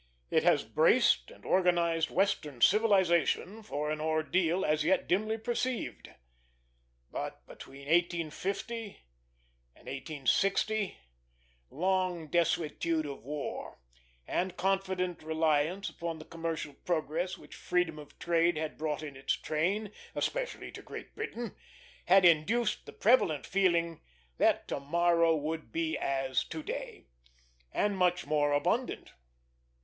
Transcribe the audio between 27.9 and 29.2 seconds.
much more abundant.